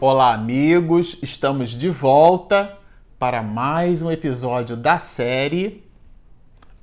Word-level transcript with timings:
Olá, 0.00 0.32
amigos! 0.32 1.18
Estamos 1.20 1.70
de 1.70 1.88
volta 1.90 2.78
para 3.18 3.42
mais 3.42 4.00
um 4.00 4.12
episódio 4.12 4.76
da 4.76 5.00
série 5.00 5.84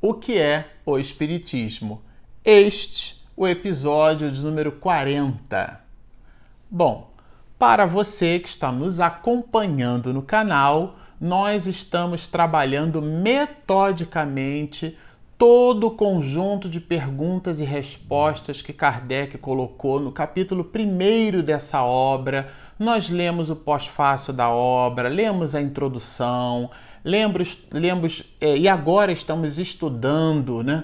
O 0.02 0.14
que 0.14 0.38
é 0.38 0.74
o 0.86 1.00
Espiritismo? 1.00 2.02
Este, 2.44 3.26
o 3.34 3.48
episódio 3.48 4.30
de 4.30 4.44
número 4.44 4.74
40. 4.74 5.80
Bom, 6.70 7.10
para 7.58 7.86
você 7.86 8.38
que 8.38 8.50
está 8.50 8.70
nos 8.70 9.00
acompanhando 9.00 10.14
no 10.14 10.22
canal, 10.22 10.98
nós 11.18 11.68
estamos 11.68 12.28
trabalhando 12.28 13.02
metodicamente 13.02 14.98
todo 15.38 15.88
o 15.88 15.92
conjunto 15.92 16.70
de 16.70 16.80
perguntas 16.80 17.60
e 17.60 17.66
respostas 17.66 18.62
que 18.62 18.72
Kardec 18.72 19.38
colocou 19.38 20.00
no 20.00 20.12
capítulo 20.12 20.70
1 20.74 21.42
dessa 21.42 21.84
obra. 21.84 22.50
Nós 22.78 23.10
lemos 23.10 23.50
o 23.50 23.56
pós-fácil 23.56 24.34
da 24.34 24.50
obra, 24.50 25.08
lemos 25.08 25.56
a 25.56 25.62
introdução, 25.62 26.70
lemos, 27.06 27.58
lemos 27.72 28.24
é, 28.42 28.58
e 28.58 28.68
agora 28.68 29.14
estamos 29.14 29.58
estudando 29.58 30.62
né, 30.62 30.84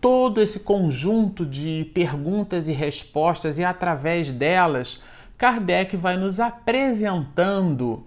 todo 0.00 0.40
esse 0.40 0.58
conjunto 0.58 1.46
de 1.46 1.88
perguntas 1.94 2.68
e 2.68 2.72
respostas, 2.72 3.56
e 3.56 3.62
através 3.62 4.32
delas, 4.32 5.00
Kardec 5.36 5.96
vai 5.96 6.16
nos 6.16 6.40
apresentando 6.40 8.04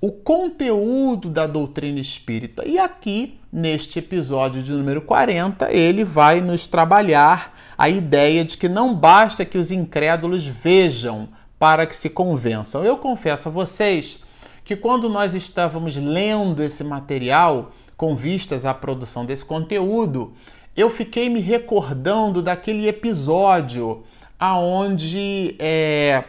o 0.00 0.10
conteúdo 0.10 1.30
da 1.30 1.46
doutrina 1.46 2.00
espírita. 2.00 2.66
E 2.66 2.80
aqui, 2.80 3.38
neste 3.52 4.00
episódio 4.00 4.60
de 4.60 4.72
número 4.72 5.02
40, 5.02 5.72
ele 5.72 6.02
vai 6.02 6.40
nos 6.40 6.66
trabalhar 6.66 7.56
a 7.78 7.88
ideia 7.88 8.44
de 8.44 8.56
que 8.56 8.68
não 8.68 8.92
basta 8.92 9.44
que 9.44 9.56
os 9.56 9.70
incrédulos 9.70 10.44
vejam 10.44 11.28
para 11.62 11.86
que 11.86 11.94
se 11.94 12.10
convençam. 12.10 12.84
Eu 12.84 12.96
confesso 12.96 13.48
a 13.48 13.52
vocês 13.52 14.18
que 14.64 14.74
quando 14.74 15.08
nós 15.08 15.32
estávamos 15.32 15.96
lendo 15.96 16.60
esse 16.60 16.82
material, 16.82 17.70
com 17.96 18.16
vistas 18.16 18.66
à 18.66 18.74
produção 18.74 19.24
desse 19.24 19.44
conteúdo, 19.44 20.32
eu 20.76 20.90
fiquei 20.90 21.28
me 21.28 21.38
recordando 21.38 22.42
daquele 22.42 22.88
episódio 22.88 24.02
aonde 24.40 25.54
é, 25.60 26.24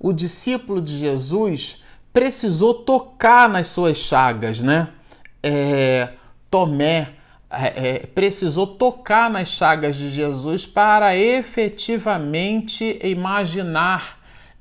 o 0.00 0.10
discípulo 0.10 0.80
de 0.80 0.96
Jesus 0.96 1.84
precisou 2.10 2.72
tocar 2.72 3.46
nas 3.46 3.66
suas 3.66 3.98
chagas, 3.98 4.58
né? 4.58 4.88
É, 5.42 6.08
Tomé 6.50 7.12
é, 7.56 7.88
é, 7.88 7.98
precisou 8.06 8.66
tocar 8.66 9.30
nas 9.30 9.48
chagas 9.48 9.96
de 9.96 10.10
Jesus 10.10 10.66
para 10.66 11.16
efetivamente 11.16 12.98
imaginar 13.02 14.13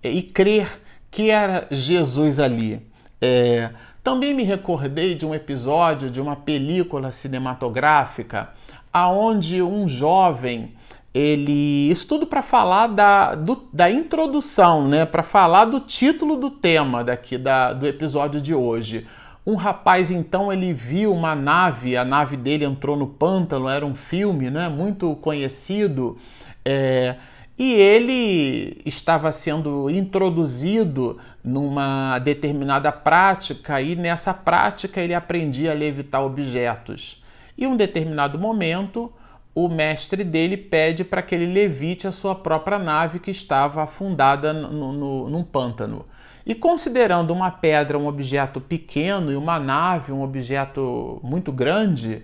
e 0.03 0.21
crer 0.21 0.81
que 1.09 1.29
era 1.29 1.67
Jesus 1.71 2.39
ali. 2.39 2.81
É, 3.21 3.69
também 4.03 4.33
me 4.33 4.43
recordei 4.43 5.15
de 5.15 5.25
um 5.25 5.33
episódio 5.33 6.09
de 6.09 6.19
uma 6.19 6.35
película 6.35 7.11
cinematográfica 7.11 8.49
aonde 8.91 9.61
um 9.61 9.87
jovem 9.87 10.73
ele 11.13 11.91
isso 11.91 12.07
tudo 12.07 12.25
para 12.25 12.41
falar 12.41 12.87
da, 12.87 13.35
do, 13.35 13.67
da 13.71 13.89
introdução, 13.89 14.87
né? 14.87 15.05
Para 15.05 15.21
falar 15.21 15.65
do 15.65 15.79
título 15.79 16.35
do 16.35 16.49
tema 16.49 17.03
daqui 17.03 17.38
da, 17.38 17.71
do 17.71 17.85
episódio 17.85 18.41
de 18.41 18.53
hoje. 18.53 19.07
Um 19.45 19.55
rapaz 19.55 20.09
então 20.09 20.51
ele 20.51 20.73
viu 20.73 21.13
uma 21.13 21.35
nave, 21.35 21.95
a 21.95 22.03
nave 22.03 22.35
dele 22.35 22.65
entrou 22.65 22.97
no 22.97 23.05
pântano, 23.05 23.67
era 23.69 23.85
um 23.85 23.93
filme, 23.93 24.49
né? 24.49 24.69
Muito 24.69 25.15
conhecido. 25.17 26.17
É, 26.65 27.17
e 27.58 27.74
ele 27.74 28.81
estava 28.86 29.31
sendo 29.31 29.90
introduzido 29.90 31.19
numa 31.44 32.18
determinada 32.19 32.91
prática 32.91 33.81
e 33.81 33.96
nessa 33.96 34.34
prática 34.34 35.00
ele 35.00 35.14
aprendia 35.14 35.72
a 35.72 35.75
levitar 35.75 36.24
objetos. 36.24 37.24
E 37.58 37.68
um 37.68 37.75
determinado 37.75 38.40
momento 38.40 39.14
o 39.56 39.68
mestre 39.68 40.24
dele 40.24 40.58
pede 40.58 41.03
para 41.03 41.22
que 41.22 41.36
ele 41.36 41.46
levite 41.46 42.08
a 42.08 42.12
sua 42.12 42.34
própria 42.34 42.80
nave 42.80 43.19
que 43.19 43.30
estava 43.30 43.84
afundada 43.84 44.52
no, 44.52 44.91
no, 44.91 45.30
num 45.30 45.44
pântano. 45.44 46.06
E 46.46 46.56
considerando 46.56 47.31
uma 47.31 47.52
pedra 47.52 47.97
um 47.97 48.08
objeto 48.08 48.59
pequeno 48.59 49.31
e 49.31 49.35
uma 49.35 49.59
nave 49.59 50.12
um 50.12 50.24
objeto 50.24 51.22
muito 51.24 51.52
grande, 51.52 52.24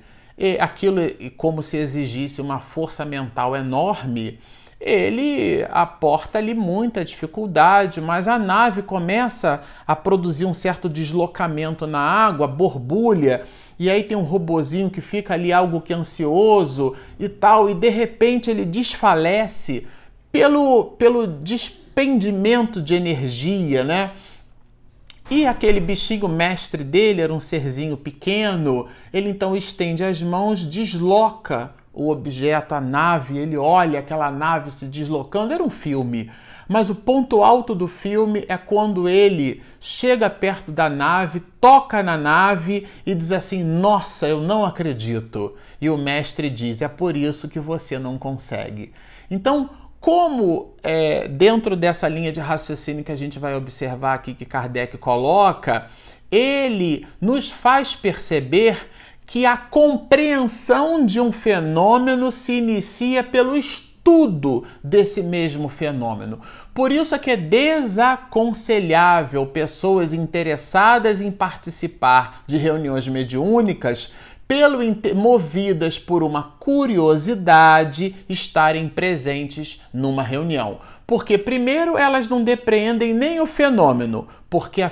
aquilo 0.60 1.02
como 1.38 1.62
se 1.62 1.78
exigisse 1.78 2.42
uma 2.42 2.60
força 2.60 3.06
mental 3.06 3.56
enorme, 3.56 4.40
ele 4.80 5.66
aporta 5.70 6.38
ali 6.38 6.54
muita 6.54 7.04
dificuldade, 7.04 8.00
mas 8.00 8.28
a 8.28 8.40
nave 8.40 8.82
começa 8.82 9.62
a 9.86 9.96
produzir 9.96 10.46
um 10.46 10.54
certo 10.54 10.88
deslocamento 10.88 11.86
na 11.86 12.00
água, 12.00 12.48
borbulha, 12.48 13.44
e 13.78 13.90
aí 13.90 14.04
tem 14.04 14.16
um 14.16 14.24
robozinho 14.24 14.90
que 14.90 15.02
fica 15.02 15.34
ali 15.34 15.52
algo 15.52 15.82
que 15.82 15.94
ansioso 15.94 16.96
e 17.20 17.28
tal, 17.28 17.70
e 17.70 17.74
de 17.74 17.90
repente 17.90 18.50
ele 18.50 18.64
desfalece 18.64 19.86
pelo, 20.32 20.86
pelo 20.98 21.28
despendimento 21.28 22.82
de 22.82 22.94
energia, 22.94 23.84
né? 23.84 24.12
E 25.30 25.46
aquele 25.46 25.80
bichinho 25.80 26.28
mestre 26.28 26.84
dele 26.84 27.22
era 27.22 27.34
um 27.34 27.40
serzinho 27.40 27.96
pequeno, 27.98 28.88
ele 29.14 29.30
então 29.30 29.56
estende 29.56 30.04
as 30.04 30.22
mãos, 30.22 30.66
desloca 30.66 31.72
o 32.00 32.10
objeto, 32.10 32.74
a 32.74 32.80
nave, 32.80 33.38
ele 33.38 33.58
olha 33.58 34.00
aquela 34.00 34.32
nave 34.32 34.72
se 34.72 34.86
deslocando, 34.86 35.54
era 35.54 35.62
um 35.62 35.70
filme. 35.70 36.32
Mas 36.66 36.90
o 36.90 36.96
ponto 36.96 37.44
alto 37.44 37.76
do 37.76 37.88
filme 37.88 38.46
é 38.48 38.56
quando 38.56 39.10
ele 39.10 39.62
chega 39.82 40.30
perto 40.30 40.72
da 40.72 40.90
nave, 40.90 41.42
toca 41.60 42.02
na 42.02 42.16
nave 42.16 42.88
e 43.06 43.14
diz 43.14 43.34
assim: 43.34 43.64
Nossa, 43.64 44.28
eu 44.28 44.40
não 44.40 44.64
acredito. 44.64 45.56
E 45.82 45.90
o 45.90 45.98
mestre 45.98 46.50
diz: 46.50 46.82
É 46.82 46.88
por 46.88 47.18
isso 47.18 47.50
que 47.50 47.60
você 47.60 48.00
não 48.00 48.18
consegue. 48.18 48.94
Então, 49.30 49.70
como 50.00 50.76
é, 50.82 51.28
dentro 51.28 51.76
dessa 51.76 52.08
linha 52.08 52.32
de 52.32 52.40
raciocínio 52.40 53.04
que 53.04 53.12
a 53.12 53.18
gente 53.18 53.40
vai 53.40 53.56
observar 53.56 54.14
aqui 54.14 54.34
que 54.34 54.46
Kardec 54.46 54.98
coloca, 54.98 55.88
ele 56.32 57.06
nos 57.20 57.52
faz 57.52 57.94
perceber 57.96 58.88
que 59.30 59.46
a 59.46 59.56
compreensão 59.56 61.06
de 61.06 61.22
um 61.22 61.32
fenômeno 61.32 62.32
se 62.32 62.54
inicia 62.54 63.24
pelo 63.24 63.56
estudo 63.56 63.90
tudo 64.10 64.64
desse 64.84 65.22
mesmo 65.22 65.70
fenômeno. 65.70 66.42
Por 66.74 66.92
isso 66.92 67.14
é 67.14 67.20
que 67.20 67.30
é 67.30 67.38
desaconselhável 67.38 69.46
pessoas 69.46 70.14
interessadas 70.14 71.22
em 71.22 71.30
participar 71.30 72.42
de 72.48 72.58
reuniões 72.58 73.08
mediúnicas 73.08 74.12
pelo 74.50 74.80
movidas 75.16 76.00
por 76.00 76.24
uma 76.24 76.56
curiosidade 76.60 78.16
estarem 78.28 78.90
presentes 78.90 79.80
numa 79.94 80.24
reunião. 80.24 80.80
Porque 81.06 81.38
primeiro 81.38 81.96
elas 81.96 82.28
não 82.28 82.44
depreendem 82.44 83.14
nem 83.14 83.40
o 83.40 83.46
fenômeno, 83.46 84.28
porque 84.50 84.82
a, 84.82 84.90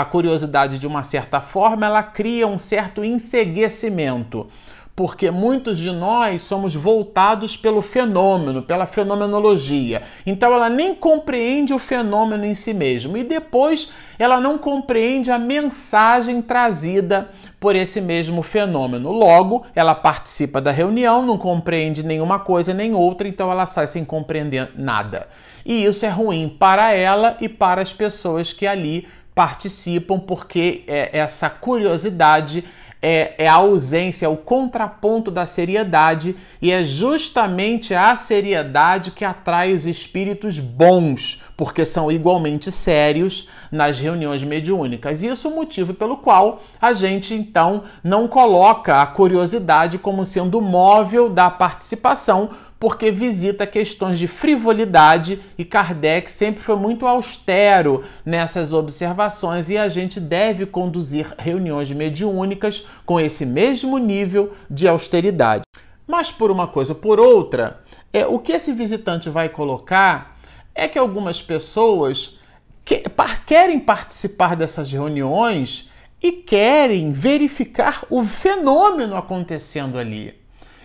a 0.00 0.04
curiosidade 0.06 0.76
de 0.76 0.88
uma 0.88 1.04
certa 1.04 1.40
forma 1.40 1.86
ela 1.86 2.02
cria 2.02 2.48
um 2.48 2.58
certo 2.58 3.04
enseguecimento 3.04 4.48
porque 4.96 5.30
muitos 5.30 5.78
de 5.78 5.92
nós 5.92 6.40
somos 6.40 6.74
voltados 6.74 7.54
pelo 7.54 7.82
fenômeno, 7.82 8.62
pela 8.62 8.86
fenomenologia. 8.86 10.02
Então 10.24 10.54
ela 10.54 10.70
nem 10.70 10.94
compreende 10.94 11.74
o 11.74 11.78
fenômeno 11.78 12.46
em 12.46 12.54
si 12.54 12.72
mesmo 12.72 13.14
e 13.18 13.22
depois 13.22 13.92
ela 14.18 14.40
não 14.40 14.56
compreende 14.56 15.30
a 15.30 15.38
mensagem 15.38 16.40
trazida 16.40 17.28
por 17.60 17.76
esse 17.76 18.00
mesmo 18.00 18.42
fenômeno. 18.42 19.12
Logo, 19.12 19.66
ela 19.74 19.94
participa 19.94 20.62
da 20.62 20.70
reunião, 20.70 21.26
não 21.26 21.36
compreende 21.36 22.02
nenhuma 22.02 22.38
coisa 22.38 22.72
nem 22.72 22.94
outra, 22.94 23.28
então 23.28 23.50
ela 23.50 23.66
sai 23.66 23.86
sem 23.86 24.02
compreender 24.02 24.70
nada. 24.76 25.28
E 25.64 25.84
isso 25.84 26.06
é 26.06 26.08
ruim 26.08 26.48
para 26.48 26.94
ela 26.94 27.36
e 27.38 27.50
para 27.50 27.82
as 27.82 27.92
pessoas 27.92 28.50
que 28.50 28.66
ali 28.66 29.06
participam, 29.34 30.18
porque 30.18 30.84
é, 30.86 31.10
essa 31.18 31.50
curiosidade 31.50 32.64
é, 33.08 33.36
é 33.38 33.46
a 33.46 33.54
ausência, 33.54 34.26
é 34.26 34.28
o 34.28 34.36
contraponto 34.36 35.30
da 35.30 35.46
seriedade, 35.46 36.34
e 36.60 36.72
é 36.72 36.82
justamente 36.82 37.94
a 37.94 38.16
seriedade 38.16 39.12
que 39.12 39.24
atrai 39.24 39.72
os 39.72 39.86
espíritos 39.86 40.58
bons, 40.58 41.40
porque 41.56 41.84
são 41.84 42.10
igualmente 42.10 42.72
sérios 42.72 43.48
nas 43.70 44.00
reuniões 44.00 44.42
mediúnicas. 44.42 45.22
Isso 45.22 45.46
é 45.46 45.50
o 45.52 45.54
motivo 45.54 45.94
pelo 45.94 46.16
qual 46.16 46.64
a 46.80 46.92
gente 46.92 47.32
então 47.32 47.84
não 48.02 48.26
coloca 48.26 49.00
a 49.00 49.06
curiosidade 49.06 49.98
como 49.98 50.24
sendo 50.24 50.60
móvel 50.60 51.28
da 51.28 51.48
participação, 51.48 52.50
porque 52.78 53.10
visita 53.10 53.66
questões 53.66 54.18
de 54.18 54.28
frivolidade 54.28 55.40
e 55.56 55.64
Kardec 55.64 56.30
sempre 56.30 56.62
foi 56.62 56.76
muito 56.76 57.06
austero 57.06 58.04
nessas 58.24 58.72
observações 58.72 59.70
e 59.70 59.78
a 59.78 59.88
gente 59.88 60.20
deve 60.20 60.66
conduzir 60.66 61.34
reuniões 61.38 61.90
mediúnicas 61.90 62.86
com 63.04 63.18
esse 63.18 63.46
mesmo 63.46 63.98
nível 63.98 64.52
de 64.70 64.86
austeridade. 64.86 65.62
Mas 66.06 66.30
por 66.30 66.50
uma 66.50 66.66
coisa 66.66 66.92
ou 66.92 66.98
por 66.98 67.18
outra, 67.18 67.80
é, 68.12 68.26
o 68.26 68.38
que 68.38 68.52
esse 68.52 68.72
visitante 68.72 69.28
vai 69.28 69.48
colocar 69.48 70.38
é 70.74 70.86
que 70.86 70.98
algumas 70.98 71.40
pessoas 71.40 72.38
que, 72.84 73.02
querem 73.46 73.80
participar 73.80 74.54
dessas 74.54 74.92
reuniões 74.92 75.90
e 76.22 76.32
querem 76.32 77.12
verificar 77.12 78.04
o 78.08 78.24
fenômeno 78.24 79.16
acontecendo 79.16 79.98
ali. 79.98 80.34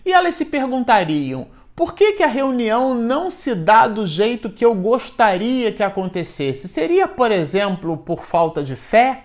E 0.05 0.11
elas 0.11 0.35
se 0.35 0.45
perguntariam: 0.45 1.47
por 1.81 1.95
que, 1.95 2.13
que 2.13 2.21
a 2.21 2.27
reunião 2.27 2.93
não 2.93 3.31
se 3.31 3.55
dá 3.55 3.87
do 3.87 4.05
jeito 4.05 4.51
que 4.51 4.63
eu 4.63 4.75
gostaria 4.75 5.71
que 5.71 5.81
acontecesse? 5.81 6.67
Seria, 6.67 7.07
por 7.07 7.31
exemplo, 7.31 7.97
por 7.97 8.23
falta 8.23 8.63
de 8.63 8.75
fé? 8.75 9.23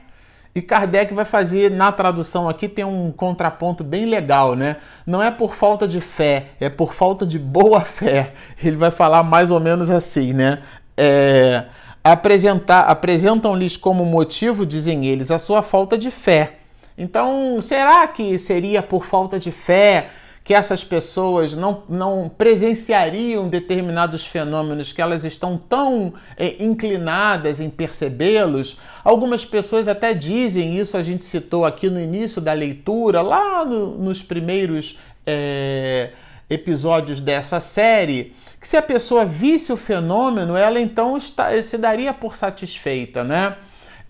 E 0.55 0.63
Kardec 0.63 1.13
vai 1.13 1.27
fazer, 1.27 1.71
na 1.71 1.93
tradução 1.93 2.49
aqui, 2.49 2.67
tem 2.67 2.83
um 2.83 3.13
contraponto 3.13 3.85
bem 3.85 4.07
legal, 4.07 4.55
né? 4.55 4.77
Não 5.07 5.23
é 5.23 5.31
por 5.31 5.55
falta 5.55 5.87
de 5.87 6.01
fé, 6.01 6.47
é 6.59 6.71
por 6.71 6.95
falta 6.95 7.27
de 7.27 7.39
boa 7.39 7.83
fé. 7.83 8.33
Ele 8.65 8.77
vai 8.77 8.91
falar 8.91 9.23
mais 9.23 9.51
ou 9.51 9.61
menos 9.61 9.91
assim, 9.91 10.33
né? 10.33 10.63
É, 10.97 11.65
apresentar, 12.03 12.85
apresentam-lhes 12.85 13.77
como 13.77 14.03
motivo, 14.07 14.65
dizem 14.65 15.05
eles, 15.05 15.31
a 15.31 15.39
sua 15.39 15.61
falta 15.61 15.99
de 15.99 16.11
fé. 16.11 16.55
Então, 16.97 17.61
será 17.61 18.09
que 18.09 18.39
seria 18.39 18.81
por 18.81 19.05
falta 19.05 19.39
de 19.39 19.53
fé 19.53 20.09
que 20.47 20.55
essas 20.55 20.85
pessoas 20.85 21.57
não, 21.57 21.83
não 21.89 22.29
presenciariam 22.29 23.49
determinados 23.49 24.25
fenômenos 24.25 24.93
que 24.93 25.03
elas 25.03 25.25
estão 25.25 25.59
tão 25.59 26.15
é, 26.37 26.63
inclinadas 26.63 27.61
em 27.61 27.69
percebê-los. 27.69 28.79
Algumas 29.03 29.45
pessoas 29.45 29.89
até 29.89 30.15
dizem 30.15 30.79
isso, 30.79 30.97
a 30.97 31.03
gente 31.03 31.25
citou 31.25 31.67
aqui 31.67 31.91
no 31.91 32.01
início 32.01 32.41
da 32.41 32.53
leitura, 32.53 33.23
lá 33.23 33.65
no, 33.65 33.99
nos 33.99 34.23
primeiros 34.23 34.97
é, 35.27 36.11
episódios 36.49 37.21
dessa 37.21 37.59
série, 37.59 38.33
que 38.61 38.69
se 38.69 38.77
a 38.77 38.83
pessoa 38.83 39.25
visse 39.25 39.73
o 39.73 39.77
fenômeno, 39.77 40.57
ela 40.57 40.79
então 40.79 41.17
está, 41.17 41.61
se 41.61 41.77
daria 41.77 42.15
por 42.15 42.37
satisfeita, 42.37 43.25
né? 43.25 43.57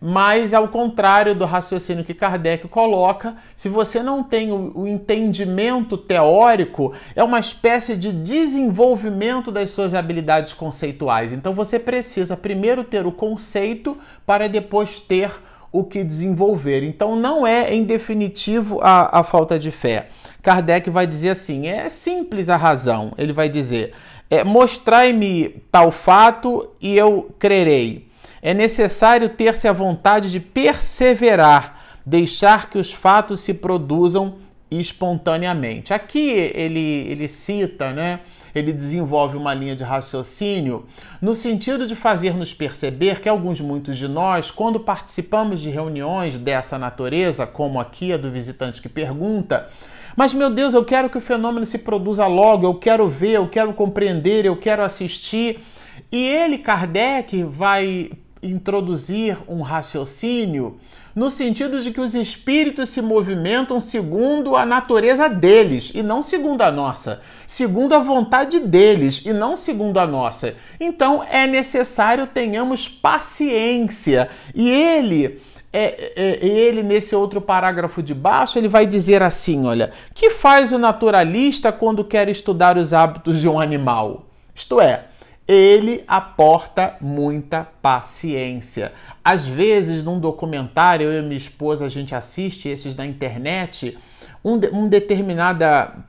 Mas, 0.01 0.53
ao 0.53 0.69
contrário 0.69 1.35
do 1.35 1.47
raciocínio 1.47 2.05
que 2.05 2.13
Kardec 2.13 2.69
coloca, 2.69 3.37
se 3.57 3.69
você 3.69 4.03
não 4.03 4.23
tem 4.23 4.53
o, 4.53 4.87
entendimento 4.87 5.97
teórico, 5.97 6.93
é 7.15 7.25
uma 7.25 7.41
espécie 7.41 7.97
de 7.97 8.13
desenvolvimento 8.13 9.51
das 9.51 9.71
suas 9.71 9.95
habilidades 9.95 10.53
conceituais. 10.53 11.33
Então, 11.33 11.55
você 11.55 11.79
precisa 11.79 12.37
primeiro 12.37 12.85
ter 12.85 13.07
o 13.07 13.13
conceito 13.13 13.97
para 14.27 14.49
depois 14.49 15.01
ter 15.01 15.31
o 15.73 15.83
que 15.83 16.05
desenvolver. 16.05 16.83
Então, 16.83 17.17
não 17.17 17.47
é, 17.47 17.75
em 17.75 17.83
definitivo, 17.83 18.79
a, 18.83 19.21
a 19.21 19.25
falta 19.25 19.59
de 19.59 19.71
fé. 19.71 20.09
Kardec 20.43 20.91
vai 20.91 21.07
dizer 21.07 21.31
assim: 21.31 21.67
é 21.67 21.89
simples 21.89 22.49
a 22.49 22.57
razão. 22.57 23.13
Ele 23.17 23.33
vai 23.33 23.49
dizer: 23.49 23.93
é, 24.31 24.45
mostrai-me 24.45 25.49
tal 25.73 25.91
fato 25.91 26.69
e 26.81 26.97
eu 26.97 27.31
crerei 27.39 28.06
é 28.47 28.55
necessário 28.55 29.29
ter-se 29.31 29.67
a 29.67 29.73
vontade 29.73 30.31
de 30.31 30.39
perseverar, 30.39 31.81
deixar 32.07 32.71
que 32.71 32.79
os 32.79 32.93
fatos 32.93 33.41
se 33.41 33.53
produzam 33.53 34.37
espontaneamente. 34.71 35.93
Aqui 35.93 36.31
ele, 36.31 37.09
ele 37.09 37.27
cita, 37.27 37.93
né? 37.93 38.21
Ele 38.55 38.73
desenvolve 38.73 39.37
uma 39.37 39.53
linha 39.53 39.75
de 39.75 39.83
raciocínio 39.83 40.87
no 41.21 41.35
sentido 41.35 41.89
de 41.89 41.97
fazer-nos 41.97 42.55
perceber 42.55 43.19
que 43.19 43.29
alguns, 43.29 43.61
muitos 43.61 43.99
de 43.99 44.07
nós, 44.07 44.49
quando 44.49 44.79
participamos 44.79 45.61
de 45.61 45.69
reuniões 45.69 46.39
dessa 46.39 46.79
natureza, 46.79 47.49
como 47.49 47.81
aqui 47.81 48.13
a 48.13 48.17
do 48.17 48.31
visitante 48.31 48.81
que 48.81 48.89
pergunta, 48.89 49.69
mas 50.15 50.33
meu 50.33 50.51
Deus, 50.51 50.73
eu 50.73 50.85
quero 50.85 51.11
que 51.11 51.19
o 51.19 51.21
fenômeno 51.21 51.67
se 51.67 51.79
produza 51.79 52.29
logo, 52.29 52.65
eu 52.65 52.77
quero 52.77 53.09
ver, 53.09 53.33
eu 53.33 53.49
quero 53.49 53.73
compreender, 53.73 54.45
eu 54.45 54.57
quero 54.57 54.85
assistir. 54.85 55.65
E 56.13 56.25
ele, 56.25 56.59
Kardec, 56.59 57.43
vai 57.43 58.13
introduzir 58.43 59.39
um 59.49 59.63
raciocínio 59.63 60.79
no 61.15 61.31
sentido 61.31 61.83
de 61.83 61.91
que 61.91 62.01
os 62.01 62.15
espíritos 62.15 62.91
se 62.91 63.01
movimentam 63.01 63.81
segundo 63.81 64.55
a 64.55 64.67
natureza 64.67 65.29
deles 65.29 65.91
e 65.95 66.03
não 66.03 66.21
segundo 66.21 66.61
a 66.61 66.71
nossa, 66.71 67.23
segundo 67.47 67.95
a 67.95 67.99
vontade 67.99 68.61
deles 68.61 69.23
e 69.25 69.33
não 69.33 69.57
segundo 69.57 69.99
a 69.99 70.07
nossa. 70.07 70.55
Então 70.79 71.25
é 71.31 71.47
necessário 71.47 72.27
tenhamos 72.27 72.87
paciência. 72.87 74.29
E 74.55 74.69
ele 74.69 75.41
é, 75.73 76.13
é, 76.17 76.47
ele, 76.47 76.83
nesse 76.83 77.15
outro 77.15 77.39
parágrafo 77.39 78.03
de 78.03 78.15
baixo, 78.15 78.59
ele 78.59 78.69
vai 78.69 78.87
dizer 78.87 79.23
assim: 79.23 79.67
olha, 79.67 79.93
que 80.15 80.31
faz 80.31 80.73
o 80.73 80.79
naturalista 80.79 81.71
quando 81.71 82.05
quer 82.05 82.29
estudar 82.29 82.79
os 82.79 82.95
hábitos 82.95 83.39
de 83.39 83.49
um 83.49 83.61
animal? 83.61 84.25
Isto 84.55 84.81
é, 84.81 85.05
ele 85.47 86.03
aporta 86.09 86.97
muita 87.01 87.65
paciência. 87.81 88.93
Às 89.25 89.47
vezes, 89.47 90.03
num 90.03 90.19
documentário, 90.19 91.11
eu 91.11 91.23
e 91.23 91.27
minha 91.27 91.37
esposa, 91.37 91.87
a 91.87 91.89
gente 91.89 92.15
assiste 92.15 92.69
esses 92.69 92.95
da 92.95 93.07
internet, 93.07 93.97
um, 94.45 94.59
de, 94.59 94.69
um 94.69 94.89
determinada 94.89 96.05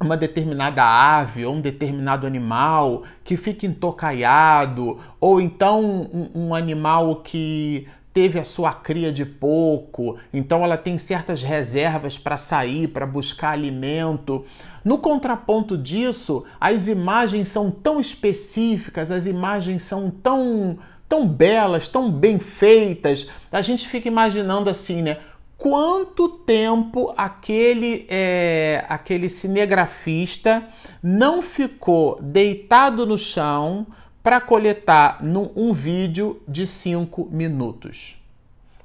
uma 0.00 0.16
determinada 0.16 0.82
ave 0.82 1.46
ou 1.46 1.54
um 1.54 1.60
determinado 1.60 2.26
animal 2.26 3.04
que 3.22 3.36
fica 3.36 3.64
intocaiado, 3.64 5.00
ou 5.20 5.40
então 5.40 5.82
um, 5.82 6.30
um 6.34 6.54
animal 6.54 7.16
que 7.16 7.86
teve 8.14 8.38
a 8.38 8.44
sua 8.44 8.72
cria 8.72 9.12
de 9.12 9.24
pouco, 9.24 10.16
então 10.32 10.62
ela 10.62 10.76
tem 10.76 10.98
certas 10.98 11.42
reservas 11.42 12.16
para 12.16 12.36
sair, 12.36 12.88
para 12.88 13.04
buscar 13.04 13.50
alimento. 13.50 14.44
No 14.84 14.98
contraponto 14.98 15.78
disso, 15.78 16.44
as 16.60 16.88
imagens 16.88 17.48
são 17.48 17.70
tão 17.70 17.98
específicas, 17.98 19.10
as 19.10 19.26
imagens 19.26 19.82
são 19.82 20.10
tão 20.10 20.78
tão 21.08 21.28
belas, 21.28 21.86
tão 21.86 22.10
bem 22.10 22.38
feitas. 22.38 23.28
A 23.52 23.62
gente 23.62 23.88
fica 23.88 24.08
imaginando 24.08 24.68
assim, 24.68 25.02
né? 25.02 25.18
Quanto 25.56 26.28
tempo 26.28 27.14
aquele 27.16 28.04
é, 28.08 28.84
aquele 28.88 29.28
cinegrafista 29.28 30.66
não 31.02 31.40
ficou 31.40 32.18
deitado 32.20 33.06
no 33.06 33.16
chão 33.16 33.86
para 34.22 34.40
coletar 34.40 35.22
num, 35.22 35.50
um 35.54 35.72
vídeo 35.72 36.42
de 36.48 36.66
5 36.66 37.28
minutos. 37.30 38.16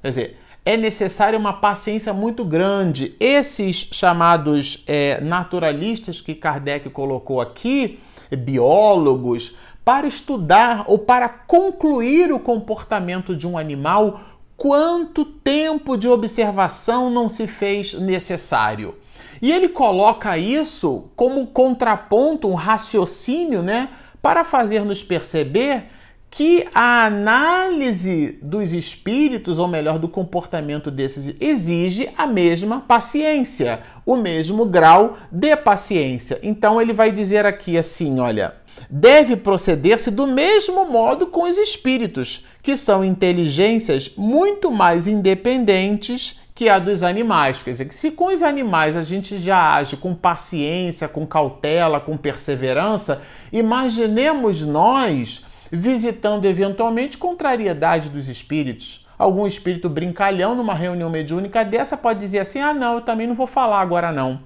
Quer 0.00 0.08
dizer, 0.08 0.38
é 0.64 0.76
necessária 0.76 1.38
uma 1.38 1.54
paciência 1.54 2.12
muito 2.12 2.44
grande. 2.44 3.14
Esses 3.18 3.88
chamados 3.92 4.84
é, 4.86 5.20
naturalistas 5.20 6.20
que 6.20 6.34
Kardec 6.34 6.88
colocou 6.90 7.40
aqui, 7.40 7.98
biólogos, 8.30 9.56
para 9.84 10.06
estudar 10.06 10.84
ou 10.86 10.98
para 10.98 11.28
concluir 11.28 12.32
o 12.32 12.38
comportamento 12.38 13.34
de 13.34 13.46
um 13.46 13.56
animal, 13.56 14.20
quanto 14.56 15.24
tempo 15.24 15.96
de 15.96 16.06
observação 16.06 17.10
não 17.10 17.28
se 17.28 17.46
fez 17.46 17.94
necessário? 17.94 18.94
E 19.40 19.50
ele 19.50 19.70
coloca 19.70 20.36
isso 20.36 21.04
como 21.16 21.46
contraponto, 21.46 22.46
um 22.46 22.54
raciocínio, 22.54 23.62
né? 23.62 23.88
para 24.22 24.44
fazer-nos 24.44 25.02
perceber 25.02 25.84
que 26.30 26.64
a 26.72 27.06
análise 27.06 28.38
dos 28.40 28.72
espíritos, 28.72 29.58
ou 29.58 29.66
melhor, 29.66 29.98
do 29.98 30.08
comportamento 30.08 30.90
desses, 30.90 31.34
exige 31.40 32.08
a 32.16 32.26
mesma 32.26 32.80
paciência, 32.80 33.80
o 34.06 34.16
mesmo 34.16 34.64
grau 34.64 35.18
de 35.30 35.56
paciência. 35.56 36.38
Então 36.42 36.80
ele 36.80 36.92
vai 36.92 37.10
dizer 37.10 37.44
aqui 37.44 37.76
assim: 37.76 38.20
olha, 38.20 38.54
deve 38.88 39.34
proceder-se 39.36 40.10
do 40.10 40.26
mesmo 40.26 40.84
modo 40.84 41.26
com 41.26 41.42
os 41.42 41.58
espíritos, 41.58 42.46
que 42.62 42.76
são 42.76 43.04
inteligências 43.04 44.12
muito 44.16 44.70
mais 44.70 45.08
independentes 45.08 46.38
que 46.54 46.68
a 46.68 46.78
dos 46.78 47.02
animais. 47.02 47.62
Quer 47.62 47.70
dizer, 47.70 47.86
que 47.86 47.94
se 47.94 48.10
com 48.10 48.26
os 48.26 48.42
animais 48.42 48.94
a 48.94 49.02
gente 49.02 49.38
já 49.38 49.74
age 49.74 49.96
com 49.96 50.14
paciência, 50.14 51.08
com 51.08 51.26
cautela, 51.26 51.98
com 51.98 52.16
perseverança, 52.16 53.20
imaginemos 53.50 54.60
nós 54.60 55.42
visitando 55.70 56.44
eventualmente 56.44 57.16
contrariedade 57.16 58.08
dos 58.08 58.28
espíritos. 58.28 59.06
Algum 59.18 59.46
espírito 59.46 59.88
brincalhão 59.88 60.54
numa 60.54 60.74
reunião 60.74 61.10
mediúnica 61.10 61.64
dessa 61.64 61.96
pode 61.96 62.20
dizer 62.20 62.38
assim: 62.40 62.60
ah, 62.60 62.74
não, 62.74 62.94
eu 62.94 63.00
também 63.02 63.26
não 63.26 63.34
vou 63.34 63.46
falar 63.46 63.80
agora 63.80 64.10
não. 64.10 64.40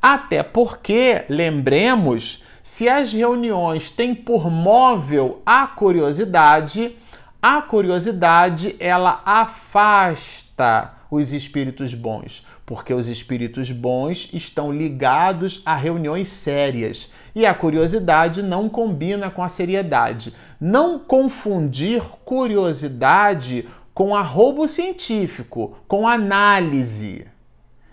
Até 0.00 0.42
porque, 0.42 1.24
lembremos, 1.28 2.44
se 2.62 2.88
as 2.88 3.12
reuniões 3.12 3.90
têm 3.90 4.14
por 4.14 4.50
móvel 4.50 5.42
a 5.44 5.66
curiosidade, 5.66 6.96
a 7.42 7.60
curiosidade 7.60 8.76
ela 8.78 9.22
afasta 9.24 10.94
os 11.10 11.32
espíritos 11.32 11.92
bons, 11.92 12.46
porque 12.64 12.94
os 12.94 13.08
espíritos 13.08 13.70
bons 13.72 14.30
estão 14.32 14.72
ligados 14.72 15.60
a 15.66 15.74
reuniões 15.74 16.28
sérias 16.28 17.10
e 17.34 17.46
a 17.46 17.54
curiosidade 17.54 18.42
não 18.42 18.68
combina 18.68 19.30
com 19.30 19.42
a 19.42 19.48
seriedade. 19.48 20.34
Não 20.60 20.98
confundir 20.98 22.02
curiosidade 22.24 23.68
com 23.94 24.14
arrobo 24.14 24.66
científico, 24.66 25.76
com 25.86 26.06
análise. 26.06 27.26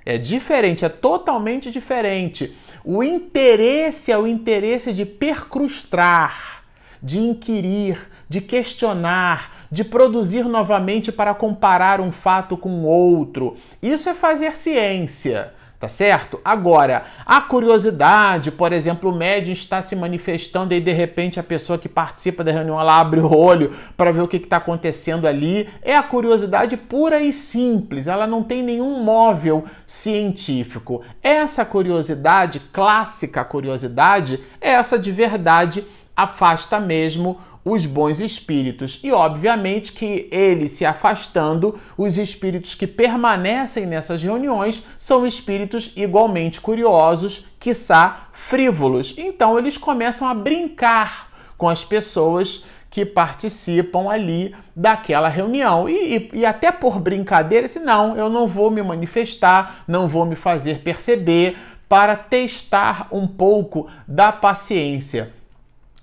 É 0.05 0.17
diferente, 0.17 0.85
é 0.85 0.89
totalmente 0.89 1.69
diferente. 1.69 2.55
O 2.83 3.03
interesse 3.03 4.11
é 4.11 4.17
o 4.17 4.25
interesse 4.25 4.93
de 4.93 5.05
percrustar, 5.05 6.63
de 7.03 7.19
inquirir, 7.19 8.09
de 8.29 8.39
questionar, 8.39 9.67
de 9.69 9.83
produzir 9.83 10.45
novamente 10.45 11.11
para 11.11 11.33
comparar 11.33 11.99
um 11.99 12.11
fato 12.11 12.55
com 12.55 12.83
outro. 12.83 13.57
Isso 13.81 14.07
é 14.09 14.13
fazer 14.13 14.55
ciência 14.55 15.53
tá 15.79 15.87
certo? 15.87 16.39
Agora, 16.43 17.05
a 17.25 17.39
curiosidade, 17.39 18.49
por 18.49 18.73
exemplo, 18.73 19.11
o 19.11 19.15
médium 19.15 19.53
está 19.53 19.81
se 19.81 19.95
manifestando 19.95 20.73
e 20.73 20.79
de 20.79 20.91
repente 20.91 21.39
a 21.39 21.43
pessoa 21.43 21.77
que 21.77 21.87
participa 21.87 22.43
da 22.43 22.51
reunião 22.51 22.79
ela 22.79 22.99
abre 22.99 23.19
o 23.19 23.31
olho 23.31 23.75
para 23.95 24.11
ver 24.11 24.21
o 24.21 24.27
que 24.27 24.37
está 24.37 24.57
acontecendo 24.57 25.27
ali, 25.27 25.69
é 25.83 25.95
a 25.95 26.01
curiosidade 26.01 26.75
pura 26.75 27.21
e 27.21 27.31
simples, 27.31 28.07
ela 28.07 28.25
não 28.25 28.41
tem 28.41 28.63
nenhum 28.63 29.03
móvel 29.03 29.65
científico. 29.85 31.03
Essa 31.21 31.63
curiosidade, 31.63 32.59
clássica 32.73 33.45
curiosidade, 33.45 34.43
é 34.59 34.71
essa 34.71 34.97
de 34.97 35.11
verdade 35.11 35.85
afasta 36.15 36.79
mesmo 36.79 37.39
os 37.67 37.85
bons 37.85 38.19
espíritos. 38.19 38.99
E 39.03 39.11
obviamente 39.11 39.91
que 39.91 40.27
ele 40.31 40.67
se 40.67 40.85
afastando, 40.85 41.77
os 41.97 42.17
espíritos 42.17 42.73
que 42.73 42.87
permanecem 42.87 43.85
nessas 43.85 44.23
reuniões 44.23 44.83
são 44.97 45.27
espíritos 45.27 45.91
igualmente 45.95 46.61
curiosos, 46.61 47.45
quiçá 47.59 48.29
frívolos. 48.31 49.13
Então 49.17 49.57
eles 49.57 49.77
começam 49.77 50.27
a 50.27 50.33
brincar 50.33 51.27
com 51.57 51.67
as 51.67 51.83
pessoas 51.83 52.63
que 52.89 53.05
participam 53.05 54.09
ali 54.09 54.55
daquela 54.73 55.27
reunião. 55.27 55.89
E, 55.89 56.29
e, 56.33 56.39
e, 56.39 56.45
até 56.45 56.71
por 56.71 56.99
brincadeira, 56.99 57.67
se 57.67 57.79
não, 57.79 58.15
eu 58.15 58.29
não 58.29 58.47
vou 58.47 58.71
me 58.71 58.81
manifestar, 58.81 59.83
não 59.87 60.07
vou 60.07 60.25
me 60.25 60.35
fazer 60.35 60.79
perceber, 60.79 61.57
para 61.89 62.15
testar 62.15 63.07
um 63.11 63.27
pouco 63.27 63.87
da 64.07 64.31
paciência 64.31 65.36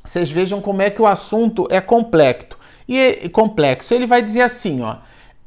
vocês 0.05 0.31
vejam 0.31 0.61
como 0.61 0.83
é 0.83 0.91
que 0.91 1.01
o 1.01 1.07
assunto 1.07 1.67
é 1.71 1.81
complexo. 1.81 2.59
E 2.87 3.29
complexo, 3.31 3.95
ele 3.95 4.07
vai 4.07 4.21
dizer 4.21 4.43
assim, 4.43 4.83
ó: 4.83 4.97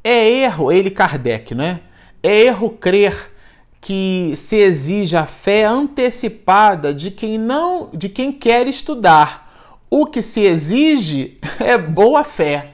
é 0.02 0.28
erro, 0.28 0.72
ele 0.72 0.90
Kardec, 0.90 1.54
né? 1.54 1.80
É 2.20 2.40
erro 2.46 2.70
crer 2.70 3.32
que 3.80 4.32
se 4.34 4.56
exige 4.56 5.16
a 5.16 5.24
fé 5.24 5.64
antecipada 5.64 6.92
de 6.92 7.12
quem 7.12 7.38
não, 7.38 7.90
de 7.92 8.08
quem 8.08 8.32
quer 8.32 8.66
estudar. 8.66 9.46
O 9.88 10.04
que 10.04 10.20
se 10.20 10.40
exige 10.40 11.38
é 11.60 11.78
boa 11.78 12.24
fé. 12.24 12.72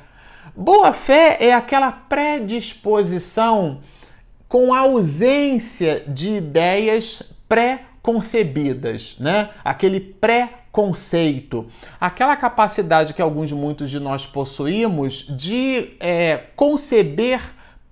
Boa 0.57 0.93
fé 0.95 1.37
é 1.38 1.53
aquela 1.53 1.93
predisposição 1.93 3.81
com 4.49 4.73
ausência 4.73 6.03
de 6.07 6.37
ideias 6.37 7.23
pré-concebidas, 8.04 9.16
né? 9.18 9.50
Aquele 9.64 9.99
pré 9.99 10.50
conceito, 10.70 11.66
aquela 11.99 12.37
capacidade 12.37 13.14
que 13.14 13.23
alguns, 13.23 13.50
muitos 13.50 13.88
de 13.88 13.99
nós 13.99 14.26
possuímos 14.26 15.26
de 15.28 15.92
é, 15.99 16.37
conceber 16.54 17.40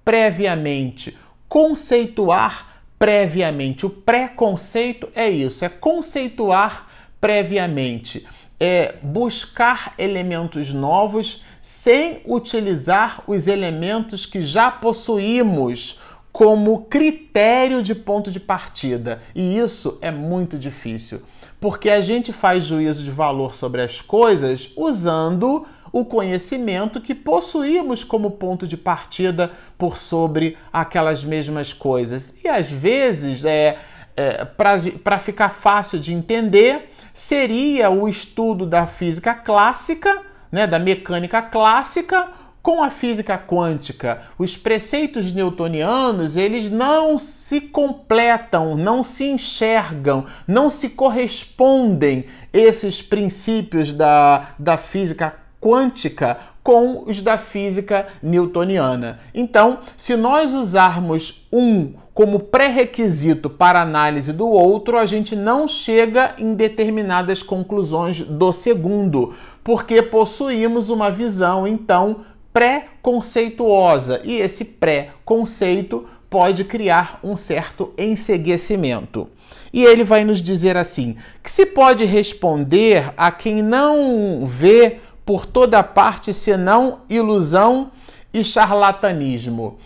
previamente, 0.05 1.17
conceituar 1.49 2.83
previamente. 2.99 3.87
O 3.87 3.91
preconceito 3.91 5.09
é 5.15 5.31
isso, 5.31 5.65
é 5.65 5.69
conceituar 5.69 6.89
previamente, 7.21 8.27
é 8.59 8.97
buscar 9.01 9.95
elementos 9.97 10.73
novos 10.73 11.45
sem 11.61 12.21
utilizar 12.27 13.23
os 13.29 13.47
elementos 13.47 14.27
que 14.27 14.43
já 14.43 14.71
possuímos 14.71 16.01
como 16.33 16.87
critério 16.87 17.83
de 17.83 17.95
ponto 17.95 18.31
de 18.31 18.41
partida. 18.41 19.23
E 19.35 19.59
isso 19.59 19.99
é 20.01 20.11
muito 20.11 20.59
difícil 20.59 21.23
porque 21.63 21.89
a 21.89 22.01
gente 22.01 22.33
faz 22.33 22.65
juízo 22.65 23.05
de 23.05 23.13
valor 23.13 23.55
sobre 23.55 23.81
as 23.83 24.01
coisas 24.01 24.73
usando 24.77 25.65
o 25.93 26.05
conhecimento 26.05 27.01
que 27.01 27.15
possuímos 27.15 28.03
como 28.03 28.33
ponto 28.33 28.67
de 28.67 28.77
partida 28.77 29.53
por 29.79 29.97
sobre 29.97 30.59
aquelas 30.73 31.23
mesmas 31.23 31.73
coisas. 31.73 32.35
E 32.43 32.49
às 32.49 32.69
vezes, 32.69 33.45
é, 33.45 33.79
é 34.17 34.45
para 34.45 35.21
ficar 35.21 35.51
fácil 35.51 36.01
de 36.01 36.13
entender, 36.13 36.91
seria 37.15 37.91
o 37.91 38.09
estudo 38.09 38.67
da 38.67 38.89
física 38.89 39.33
clássica, 39.33 40.21
né, 40.51 40.67
da 40.67 40.81
mecânica 40.81 41.41
clássica, 41.41 42.29
com 42.63 42.83
a 42.83 42.91
física 42.91 43.37
quântica, 43.37 44.23
os 44.39 44.57
preceitos 44.57 45.33
newtonianos, 45.33 46.37
eles 46.37 46.71
não 46.71 47.19
se 47.19 47.61
completam, 47.61 48.77
não 48.77 49.03
se 49.03 49.25
enxergam, 49.25 50.27
não 50.47 50.69
se 50.71 50.91
correspondem 50.91 52.27
esses 52.53 53.03
princípios 53.03 53.93
da, 53.93 54.55
da 54.59 54.79
física 54.79 55.35
quântica 55.61 56.39
com 56.63 57.05
os 57.07 57.21
da 57.21 57.37
física 57.37 58.07
newtoniana. 58.23 59.21
Então, 59.35 59.81
se 59.97 60.17
nós 60.17 60.55
usarmos 60.55 61.49
um 61.53 61.95
como 62.15 62.41
pré-requisito 62.41 63.49
para 63.49 63.81
análise 63.81 64.33
do 64.33 64.47
outro, 64.47 64.99
a 64.99 65.07
gente 65.07 65.35
não 65.35 65.67
chega 65.67 66.35
em 66.39 66.55
determinadas 66.55 67.43
conclusões 67.43 68.21
do 68.21 68.53
segundo, 68.53 69.35
porque 69.65 70.03
possuímos 70.03 70.91
uma 70.91 71.11
visão 71.11 71.67
então 71.67 72.21
pré-conceituosa 72.53 74.21
e 74.25 74.37
esse 74.37 74.65
pré-conceito 74.65 76.07
pode 76.29 76.65
criar 76.65 77.21
um 77.23 77.37
certo 77.37 77.93
enseguecimento. 77.99 79.29
E 79.73 79.85
ele 79.85 80.05
vai 80.05 80.25
nos 80.25 80.41
dizer 80.41 80.77
assim: 80.77 81.17
que 81.43 81.51
se 81.51 81.67
pode 81.67 82.05
responder 82.05 83.13
a 83.17 83.31
quem 83.31 83.63
não 83.63 84.47
vê 84.47 84.99
por 85.25 85.47
toda 85.47 85.83
parte 85.83 86.33
senão 86.33 87.01
ilusão 87.09 87.91
e 88.33 88.43
charlatanismo. 88.43 89.79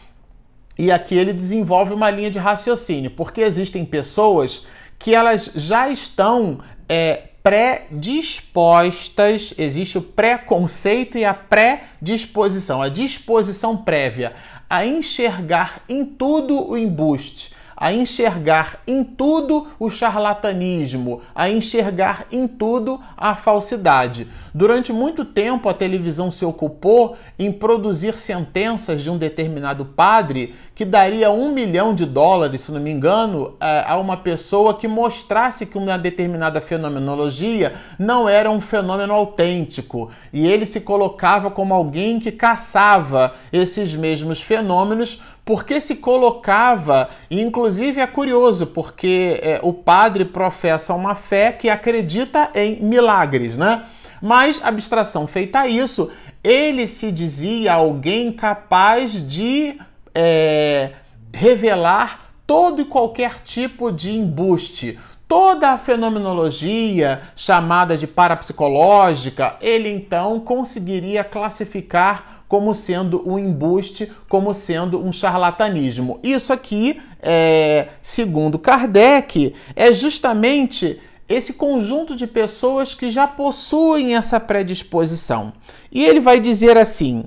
E 0.79 0.93
aqui 0.93 1.15
ele 1.15 1.33
desenvolve 1.33 1.93
uma 1.95 2.11
linha 2.11 2.31
de 2.31 2.39
raciocínio, 2.39 3.11
porque 3.11 3.41
existem 3.41 3.85
pessoas 3.85 4.67
que 4.99 5.15
elas 5.15 5.51
já 5.55 5.89
estão 5.89 6.61
é, 6.89 7.31
predispostas, 7.47 9.55
existe 9.57 9.99
o 9.99 10.03
preconceito 10.03 11.17
e 11.17 11.25
a 11.25 11.33
predisposição, 11.33 12.83
a 12.83 12.89
disposição 12.89 13.77
prévia 13.77 14.35
a 14.69 14.85
enxergar 14.85 15.81
em 15.89 16.05
tudo 16.05 16.69
o 16.69 16.77
embuste, 16.77 17.53
a 17.77 17.93
enxergar 17.93 18.81
em 18.87 19.05
tudo 19.05 19.69
o 19.79 19.91
charlatanismo, 19.91 21.21
a 21.35 21.51
enxergar 21.51 22.27
em 22.33 22.49
tudo 22.49 22.99
a 23.17 23.35
falsidade. 23.35 24.27
Durante 24.55 24.93
muito 24.93 25.25
tempo, 25.25 25.69
a 25.69 25.75
televisão 25.75 26.31
se 26.31 26.45
ocupou 26.45 27.17
em 27.39 27.53
produzir 27.53 28.17
sentenças 28.17 29.03
de 29.03 29.11
um 29.11 29.19
determinado 29.19 29.85
padre 29.85 30.55
que 30.75 30.85
daria 30.85 31.31
um 31.31 31.53
milhão 31.53 31.95
de 31.95 32.05
dólares, 32.05 32.63
se 32.63 32.73
não 32.73 32.81
me 32.81 32.91
engano, 32.91 33.55
é, 33.61 33.85
a 33.87 33.97
uma 33.97 34.17
pessoa 34.19 34.75
que 34.75 34.87
mostrasse 34.87 35.65
que 35.65 35.79
uma 35.79 35.99
determinada 35.99 36.61
fenomenologia 36.61 37.75
não 37.99 38.29
era 38.29 38.51
um 38.51 38.61
fenômeno 38.61 39.15
autêntico. 39.15 40.11
E 40.33 40.47
ele 40.47 40.67
se 40.67 40.81
colocava 40.81 41.51
como 41.51 41.73
alguém 41.73 42.19
que 42.19 42.31
caçava 42.31 43.35
esses 43.53 43.95
mesmos 43.95 44.41
fenômenos 44.41 45.23
porque 45.47 45.81
se 45.81 45.95
colocava, 45.95 47.09
inclusive 47.31 48.01
é 48.01 48.07
curioso, 48.07 48.67
porque 48.67 49.39
é, 49.41 49.61
o 49.63 49.73
padre 49.73 50.25
professa 50.25 50.93
uma 50.93 51.15
fé 51.15 51.53
que 51.53 51.71
acredita 51.71 52.51
em 52.53 52.83
milagres, 52.83 53.57
né? 53.57 53.85
Mas, 54.21 54.61
abstração 54.61 55.25
feita 55.25 55.69
isso, 55.69 56.11
ele 56.43 56.89
se 56.89 57.13
dizia 57.13 57.75
alguém 57.75 58.33
capaz 58.33 59.13
de 59.13 59.79
é, 60.13 60.91
revelar 61.33 62.33
todo 62.45 62.83
e 62.83 62.85
qualquer 62.85 63.41
tipo 63.45 63.93
de 63.93 64.19
embuste, 64.19 64.99
toda 65.29 65.71
a 65.71 65.79
fenomenologia 65.79 67.21
chamada 67.37 67.97
de 67.97 68.09
parapsicológica, 68.09 69.55
ele 69.61 69.91
então 69.91 70.41
conseguiria 70.41 71.23
classificar 71.23 72.36
como 72.49 72.75
sendo 72.75 73.29
um 73.29 73.39
embuste, 73.39 74.11
como 74.29 74.55
sendo 74.55 75.05
um 75.05 75.13
charlatanismo. 75.13 76.21
Isso 76.23 76.53
aqui, 76.53 77.01
é, 77.21 77.89
segundo 78.03 78.59
Kardec, 78.59 79.55
é 79.75 79.93
justamente 79.93 81.01
esse 81.29 81.53
conjunto 81.53 82.15
de 82.15 82.27
pessoas 82.27 82.95
que 82.95 83.11
já 83.11 83.27
possuem 83.27 84.15
essa 84.15 84.39
predisposição. 84.39 85.53
E 85.91 86.05
ele 86.05 86.21
vai 86.21 86.39
dizer 86.39 86.79
assim: 86.79 87.25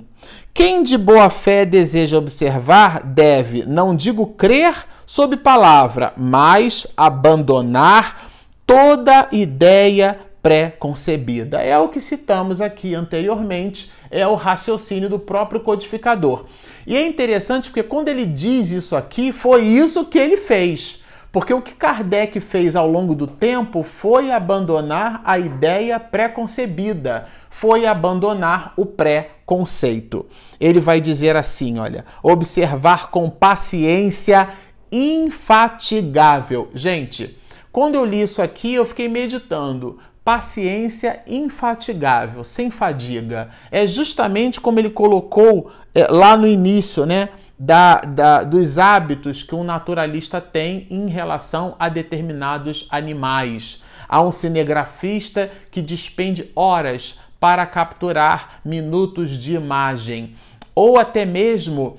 quem 0.54 0.82
de 0.82 0.96
boa 0.96 1.30
fé 1.30 1.64
deseja 1.64 2.18
observar 2.18 3.02
deve, 3.04 3.64
não 3.66 3.94
digo 3.94 4.26
crer 4.26 4.86
sob 5.06 5.36
palavra, 5.36 6.12
mas 6.16 6.86
abandonar 6.96 8.30
toda 8.66 9.28
ideia 9.32 10.18
pré-concebida. 10.42 11.60
É 11.60 11.76
o 11.78 11.88
que 11.88 12.00
citamos 12.00 12.60
aqui 12.60 12.94
anteriormente, 12.94 13.90
é 14.10 14.26
o 14.26 14.34
raciocínio 14.34 15.08
do 15.08 15.18
próprio 15.18 15.60
codificador. 15.60 16.44
E 16.86 16.96
é 16.96 17.06
interessante 17.06 17.70
porque 17.70 17.82
quando 17.82 18.08
ele 18.08 18.26
diz 18.26 18.70
isso 18.70 18.96
aqui, 18.96 19.32
foi 19.32 19.62
isso 19.62 20.04
que 20.04 20.18
ele 20.18 20.36
fez. 20.36 21.00
Porque 21.32 21.54
o 21.54 21.62
que 21.62 21.72
Kardec 21.72 22.40
fez 22.40 22.74
ao 22.74 22.90
longo 22.90 23.14
do 23.14 23.26
tempo 23.26 23.84
foi 23.84 24.32
abandonar 24.32 25.22
a 25.24 25.38
ideia 25.38 26.00
pré-concebida, 26.00 27.28
foi 27.48 27.86
abandonar 27.86 28.72
o 28.76 28.84
pré-conceito. 28.84 30.26
Ele 30.58 30.80
vai 30.80 31.00
dizer 31.00 31.36
assim: 31.36 31.78
olha, 31.78 32.04
observar 32.20 33.10
com 33.10 33.30
paciência 33.30 34.54
infatigável. 34.90 36.68
Gente, 36.74 37.38
quando 37.70 37.94
eu 37.94 38.04
li 38.04 38.22
isso 38.22 38.42
aqui, 38.42 38.74
eu 38.74 38.84
fiquei 38.84 39.08
meditando. 39.08 39.98
Paciência 40.24 41.22
infatigável, 41.26 42.44
sem 42.44 42.70
fadiga. 42.70 43.50
É 43.70 43.86
justamente 43.86 44.60
como 44.60 44.78
ele 44.78 44.90
colocou 44.90 45.72
é, 45.94 46.06
lá 46.06 46.36
no 46.36 46.46
início, 46.46 47.06
né? 47.06 47.30
Da, 47.58 48.00
da, 48.00 48.42
dos 48.42 48.78
hábitos 48.78 49.42
que 49.42 49.54
um 49.54 49.62
naturalista 49.62 50.40
tem 50.40 50.86
em 50.90 51.08
relação 51.08 51.76
a 51.78 51.90
determinados 51.90 52.86
animais. 52.90 53.82
Há 54.08 54.22
um 54.22 54.30
cinegrafista 54.30 55.50
que 55.70 55.82
despende 55.82 56.50
horas 56.56 57.18
para 57.38 57.64
capturar 57.66 58.60
minutos 58.64 59.30
de 59.30 59.54
imagem, 59.54 60.36
ou 60.74 60.98
até 60.98 61.24
mesmo 61.24 61.98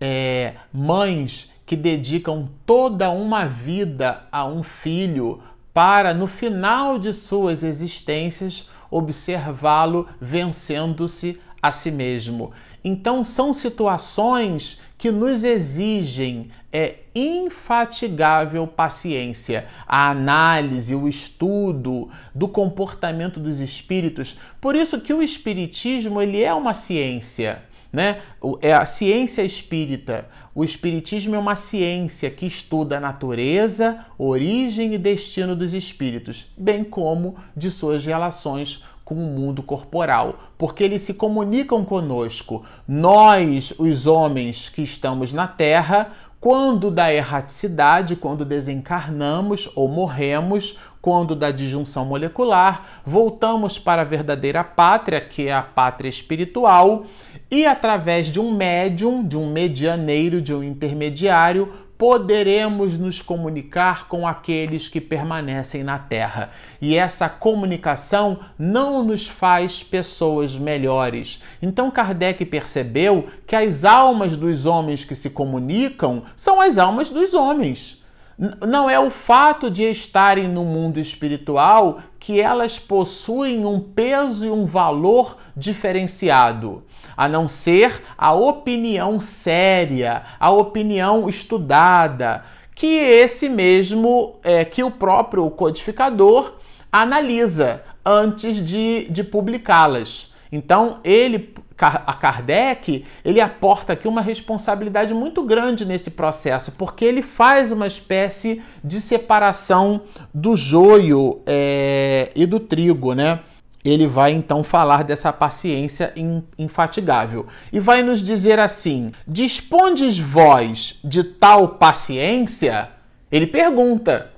é, 0.00 0.54
mães 0.72 1.48
que 1.64 1.76
dedicam 1.76 2.48
toda 2.66 3.08
uma 3.10 3.46
vida 3.46 4.24
a 4.32 4.44
um 4.44 4.62
filho 4.62 5.40
para, 5.72 6.12
no 6.12 6.26
final 6.26 6.98
de 6.98 7.12
suas 7.12 7.62
existências, 7.62 8.68
observá-lo 8.90 10.08
vencendo-se 10.20 11.40
a 11.62 11.72
si 11.72 11.90
mesmo. 11.90 12.52
Então, 12.84 13.22
são 13.22 13.52
situações 13.52 14.80
que 14.98 15.10
nos 15.10 15.44
exigem 15.44 16.50
é, 16.72 16.96
infatigável 17.14 18.66
paciência, 18.66 19.66
a 19.86 20.10
análise, 20.10 20.94
o 20.94 21.08
estudo 21.08 22.10
do 22.34 22.48
comportamento 22.48 23.38
dos 23.38 23.60
espíritos. 23.60 24.36
Por 24.60 24.74
isso 24.74 25.00
que 25.00 25.14
o 25.14 25.22
espiritismo 25.22 26.20
ele 26.20 26.42
é 26.42 26.52
uma 26.52 26.74
ciência 26.74 27.62
né? 27.92 28.20
É 28.60 28.72
a 28.72 28.86
ciência 28.86 29.42
espírita. 29.42 30.26
O 30.54 30.64
espiritismo 30.64 31.34
é 31.34 31.38
uma 31.38 31.56
ciência 31.56 32.30
que 32.30 32.46
estuda 32.46 32.96
a 32.96 33.00
natureza, 33.00 34.04
origem 34.18 34.94
e 34.94 34.98
destino 34.98 35.54
dos 35.54 35.74
espíritos, 35.74 36.46
bem 36.56 36.82
como 36.82 37.36
de 37.56 37.70
suas 37.70 38.04
relações 38.04 38.82
com 39.04 39.14
o 39.14 39.18
mundo 39.18 39.62
corporal, 39.62 40.38
porque 40.56 40.84
eles 40.84 41.02
se 41.02 41.12
comunicam 41.12 41.84
conosco. 41.84 42.64
Nós, 42.86 43.74
os 43.78 44.06
homens 44.06 44.68
que 44.68 44.82
estamos 44.82 45.32
na 45.32 45.46
Terra, 45.46 46.12
quando 46.40 46.90
da 46.90 47.12
erraticidade, 47.12 48.16
quando 48.16 48.44
desencarnamos 48.44 49.70
ou 49.76 49.88
morremos, 49.88 50.78
quando 51.02 51.34
da 51.34 51.50
disjunção 51.50 52.04
molecular, 52.04 53.02
voltamos 53.04 53.76
para 53.76 54.02
a 54.02 54.04
verdadeira 54.04 54.62
pátria, 54.62 55.20
que 55.20 55.48
é 55.48 55.52
a 55.52 55.60
pátria 55.60 56.08
espiritual, 56.08 57.04
e 57.50 57.66
através 57.66 58.28
de 58.28 58.38
um 58.38 58.54
médium, 58.54 59.26
de 59.26 59.36
um 59.36 59.50
medianeiro, 59.50 60.40
de 60.40 60.54
um 60.54 60.62
intermediário, 60.62 61.72
poderemos 61.98 62.98
nos 62.98 63.20
comunicar 63.20 64.08
com 64.08 64.26
aqueles 64.26 64.88
que 64.88 65.00
permanecem 65.00 65.84
na 65.84 65.98
Terra. 65.98 66.50
E 66.80 66.96
essa 66.96 67.28
comunicação 67.28 68.40
não 68.58 69.04
nos 69.04 69.28
faz 69.28 69.82
pessoas 69.82 70.56
melhores. 70.56 71.40
Então 71.60 71.90
Kardec 71.90 72.44
percebeu 72.44 73.26
que 73.46 73.54
as 73.54 73.84
almas 73.84 74.36
dos 74.36 74.66
homens 74.66 75.04
que 75.04 75.14
se 75.14 75.30
comunicam 75.30 76.24
são 76.34 76.60
as 76.60 76.78
almas 76.78 77.08
dos 77.10 77.34
homens 77.34 78.01
não 78.38 78.88
é 78.88 78.98
o 78.98 79.10
fato 79.10 79.70
de 79.70 79.84
estarem 79.84 80.48
no 80.48 80.64
mundo 80.64 80.98
espiritual 80.98 82.00
que 82.18 82.40
elas 82.40 82.78
possuem 82.78 83.66
um 83.66 83.78
peso 83.80 84.46
e 84.46 84.50
um 84.50 84.64
valor 84.64 85.36
diferenciado, 85.56 86.84
a 87.16 87.28
não 87.28 87.46
ser 87.46 88.02
a 88.16 88.32
opinião 88.32 89.20
séria, 89.20 90.22
a 90.40 90.50
opinião 90.50 91.28
estudada, 91.28 92.44
que 92.74 92.86
esse 92.86 93.48
mesmo, 93.48 94.36
é, 94.42 94.64
que 94.64 94.82
o 94.82 94.90
próprio 94.90 95.48
codificador 95.50 96.54
analisa 96.90 97.82
antes 98.04 98.56
de, 98.64 99.08
de 99.10 99.22
publicá-las. 99.22 100.31
Então, 100.52 101.00
ele 101.02 101.54
a 101.84 102.14
Kardec, 102.14 103.04
ele 103.24 103.40
aporta 103.40 103.94
aqui 103.94 104.06
uma 104.06 104.20
responsabilidade 104.20 105.12
muito 105.12 105.42
grande 105.42 105.84
nesse 105.84 106.10
processo, 106.10 106.70
porque 106.72 107.04
ele 107.04 107.22
faz 107.22 107.72
uma 107.72 107.86
espécie 107.88 108.62
de 108.84 109.00
separação 109.00 110.02
do 110.32 110.56
joio 110.56 111.42
é, 111.44 112.30
e 112.36 112.46
do 112.46 112.60
trigo, 112.60 113.14
né? 113.14 113.40
Ele 113.84 114.06
vai 114.06 114.30
então 114.30 114.62
falar 114.62 115.02
dessa 115.02 115.32
paciência 115.32 116.14
infatigável 116.56 117.48
e 117.72 117.80
vai 117.80 118.00
nos 118.00 118.22
dizer 118.22 118.60
assim: 118.60 119.10
Dispondes 119.26 120.16
vós 120.16 121.00
de 121.02 121.24
tal 121.24 121.66
paciência? 121.66 122.90
Ele 123.30 123.46
pergunta 123.46 124.30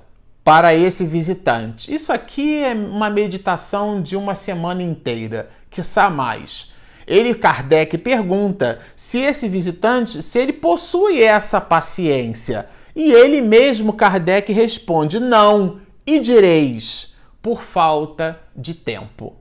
para 0.43 0.75
esse 0.75 1.03
visitante. 1.03 1.93
Isso 1.93 2.13
aqui 2.13 2.63
é 2.63 2.73
uma 2.73 3.09
meditação 3.09 4.01
de 4.01 4.15
uma 4.15 4.33
semana 4.33 4.81
inteira, 4.81 5.49
que 5.81 6.09
mais. 6.09 6.73
Ele, 7.07 7.35
Kardec, 7.35 7.97
pergunta 7.97 8.79
se 8.95 9.19
esse 9.19 9.47
visitante, 9.47 10.21
se 10.21 10.39
ele 10.39 10.53
possui 10.53 11.21
essa 11.21 11.61
paciência. 11.61 12.67
E 12.95 13.11
ele 13.11 13.41
mesmo, 13.41 13.93
Kardec, 13.93 14.51
responde: 14.51 15.19
não, 15.19 15.81
e 16.05 16.19
direis, 16.19 17.15
por 17.41 17.61
falta 17.61 18.39
de 18.55 18.73
tempo. 18.73 19.35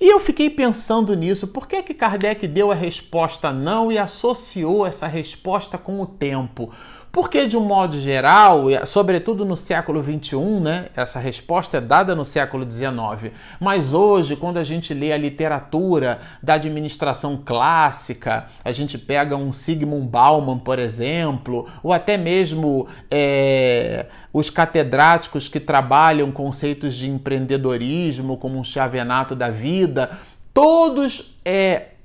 E 0.00 0.12
eu 0.12 0.20
fiquei 0.20 0.48
pensando 0.48 1.14
nisso, 1.14 1.48
por 1.48 1.66
que, 1.66 1.82
que 1.82 1.92
Kardec 1.92 2.46
deu 2.46 2.70
a 2.70 2.74
resposta 2.74 3.52
não 3.52 3.90
e 3.90 3.98
associou 3.98 4.86
essa 4.86 5.08
resposta 5.08 5.76
com 5.76 6.00
o 6.00 6.06
tempo? 6.06 6.72
Porque, 7.20 7.48
de 7.48 7.56
um 7.56 7.64
modo 7.64 8.00
geral, 8.00 8.66
sobretudo 8.86 9.44
no 9.44 9.56
século 9.56 10.00
XXI, 10.00 10.36
né, 10.60 10.86
essa 10.94 11.18
resposta 11.18 11.78
é 11.78 11.80
dada 11.80 12.14
no 12.14 12.24
século 12.24 12.62
XIX, 12.62 13.34
mas 13.58 13.92
hoje, 13.92 14.36
quando 14.36 14.56
a 14.58 14.62
gente 14.62 14.94
lê 14.94 15.12
a 15.12 15.18
literatura 15.18 16.20
da 16.40 16.54
administração 16.54 17.36
clássica, 17.44 18.46
a 18.64 18.70
gente 18.70 18.96
pega 18.96 19.34
um 19.34 19.50
Sigmund 19.50 20.06
Bauman, 20.06 20.58
por 20.60 20.78
exemplo, 20.78 21.66
ou 21.82 21.92
até 21.92 22.16
mesmo 22.16 22.86
é, 23.10 24.06
os 24.32 24.48
catedráticos 24.48 25.48
que 25.48 25.58
trabalham 25.58 26.30
conceitos 26.30 26.94
de 26.94 27.10
empreendedorismo, 27.10 28.36
como 28.36 28.60
um 28.60 28.62
chavenato 28.62 29.34
da 29.34 29.50
vida, 29.50 30.16
todos 30.54 31.36
é, 31.44 31.97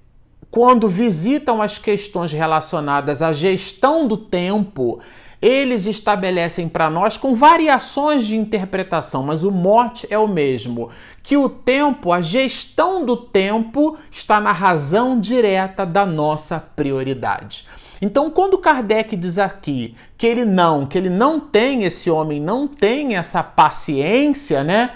quando 0.53 0.87
visitam 0.87 1.63
as 1.63 1.79
questões 1.79 2.31
relacionadas 2.31 3.23
à 3.23 3.33
gestão 3.33 4.07
do 4.07 4.15
tempo, 4.15 4.99
eles 5.41 5.87
estabelecem 5.87 6.69
para 6.69 6.91
nós 6.91 7.17
com 7.17 7.33
variações 7.33 8.23
de 8.27 8.35
interpretação, 8.35 9.23
mas 9.23 9.43
o 9.43 9.49
mote 9.49 10.05
é 10.11 10.17
o 10.17 10.27
mesmo: 10.27 10.91
que 11.23 11.35
o 11.35 11.49
tempo, 11.49 12.11
a 12.11 12.21
gestão 12.21 13.03
do 13.03 13.17
tempo, 13.17 13.97
está 14.11 14.39
na 14.39 14.51
razão 14.51 15.19
direta 15.19 15.87
da 15.87 16.05
nossa 16.05 16.59
prioridade. 16.59 17.67
Então, 17.99 18.29
quando 18.29 18.59
Kardec 18.59 19.15
diz 19.15 19.39
aqui 19.39 19.95
que 20.15 20.27
ele 20.27 20.45
não, 20.45 20.85
que 20.85 20.99
ele 20.99 21.09
não 21.09 21.39
tem 21.39 21.83
esse 21.83 22.11
homem, 22.11 22.39
não 22.39 22.67
tem 22.67 23.15
essa 23.15 23.41
paciência, 23.41 24.63
né? 24.63 24.91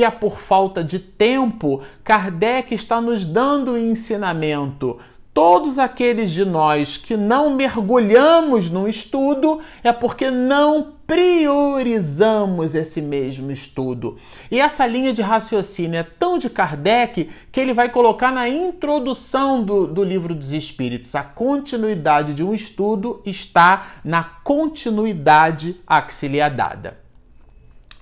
Que 0.00 0.04
é 0.04 0.10
por 0.10 0.40
falta 0.40 0.82
de 0.82 0.98
tempo, 0.98 1.82
Kardec 2.02 2.74
está 2.74 3.02
nos 3.02 3.22
dando 3.22 3.72
o 3.72 3.78
ensinamento. 3.78 4.98
Todos 5.34 5.78
aqueles 5.78 6.30
de 6.30 6.42
nós 6.42 6.96
que 6.96 7.18
não 7.18 7.54
mergulhamos 7.54 8.70
no 8.70 8.88
estudo 8.88 9.60
é 9.84 9.92
porque 9.92 10.30
não 10.30 10.94
priorizamos 11.06 12.74
esse 12.74 13.02
mesmo 13.02 13.50
estudo. 13.50 14.16
E 14.50 14.58
essa 14.58 14.86
linha 14.86 15.12
de 15.12 15.20
raciocínio 15.20 16.00
é 16.00 16.02
tão 16.02 16.38
de 16.38 16.48
Kardec 16.48 17.28
que 17.52 17.60
ele 17.60 17.74
vai 17.74 17.90
colocar 17.90 18.32
na 18.32 18.48
introdução 18.48 19.62
do, 19.62 19.86
do 19.86 20.02
livro 20.02 20.34
dos 20.34 20.50
Espíritos. 20.50 21.14
A 21.14 21.22
continuidade 21.22 22.32
de 22.32 22.42
um 22.42 22.54
estudo 22.54 23.20
está 23.26 23.96
na 24.02 24.24
continuidade 24.24 25.78
a 25.86 26.00
que 26.00 26.14
se 26.14 26.26
lhe 26.26 26.40
é 26.40 26.48
dada. 26.48 26.98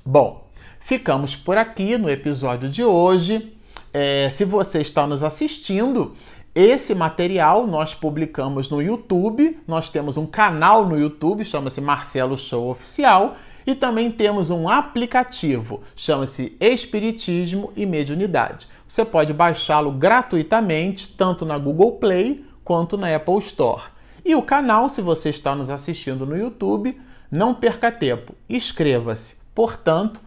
Bom, 0.07 0.48
Ficamos 0.89 1.37
por 1.37 1.59
aqui 1.59 1.99
no 1.99 2.09
episódio 2.09 2.67
de 2.67 2.83
hoje. 2.83 3.55
É, 3.93 4.31
se 4.31 4.43
você 4.43 4.81
está 4.81 5.07
nos 5.07 5.23
assistindo, 5.23 6.17
esse 6.55 6.95
material 6.95 7.67
nós 7.67 7.95
publicamos 7.95 8.71
no 8.71 8.81
YouTube. 8.81 9.61
Nós 9.69 9.91
temos 9.91 10.17
um 10.17 10.25
canal 10.25 10.87
no 10.87 10.99
YouTube, 10.99 11.45
chama-se 11.45 11.79
Marcelo 11.83 12.39
Show 12.39 12.71
Oficial. 12.71 13.37
E 13.67 13.75
também 13.75 14.11
temos 14.11 14.49
um 14.49 14.67
aplicativo, 14.67 15.83
chama-se 15.95 16.57
Espiritismo 16.59 17.71
e 17.77 17.85
Mediunidade. 17.85 18.67
Você 18.89 19.05
pode 19.05 19.35
baixá-lo 19.35 19.93
gratuitamente, 19.93 21.15
tanto 21.19 21.45
na 21.45 21.59
Google 21.59 21.99
Play 21.99 22.47
quanto 22.65 22.97
na 22.97 23.15
Apple 23.15 23.41
Store. 23.41 23.83
E 24.25 24.35
o 24.35 24.41
canal, 24.41 24.89
se 24.89 25.03
você 25.03 25.29
está 25.29 25.55
nos 25.55 25.69
assistindo 25.69 26.25
no 26.25 26.35
YouTube, 26.35 26.99
não 27.31 27.53
perca 27.53 27.93
tempo, 27.93 28.35
inscreva-se. 28.49 29.37
Portanto, 29.55 30.27